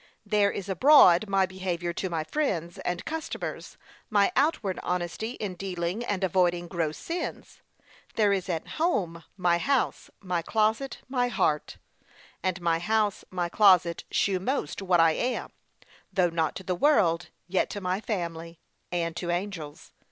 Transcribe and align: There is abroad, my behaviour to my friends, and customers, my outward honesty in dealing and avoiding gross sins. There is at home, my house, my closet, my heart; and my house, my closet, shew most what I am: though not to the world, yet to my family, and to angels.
There 0.25 0.51
is 0.51 0.67
abroad, 0.67 1.29
my 1.29 1.45
behaviour 1.45 1.93
to 1.93 2.09
my 2.09 2.23
friends, 2.23 2.79
and 2.79 3.05
customers, 3.05 3.77
my 4.09 4.31
outward 4.35 4.79
honesty 4.81 5.33
in 5.33 5.53
dealing 5.53 6.03
and 6.03 6.23
avoiding 6.23 6.67
gross 6.67 6.97
sins. 6.97 7.61
There 8.15 8.33
is 8.33 8.49
at 8.49 8.67
home, 8.77 9.23
my 9.37 9.59
house, 9.59 10.09
my 10.19 10.41
closet, 10.41 10.97
my 11.07 11.27
heart; 11.27 11.77
and 12.41 12.59
my 12.61 12.79
house, 12.79 13.23
my 13.29 13.47
closet, 13.47 14.03
shew 14.09 14.39
most 14.39 14.81
what 14.81 14.99
I 14.99 15.11
am: 15.11 15.51
though 16.11 16.31
not 16.31 16.55
to 16.55 16.63
the 16.63 16.73
world, 16.73 17.27
yet 17.47 17.69
to 17.69 17.79
my 17.79 17.99
family, 18.01 18.59
and 18.91 19.15
to 19.17 19.29
angels. 19.29 19.91